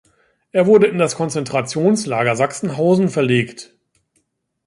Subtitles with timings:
[0.51, 3.75] Er wurde in das Konzentrationslager Sachsenhausen verlegt.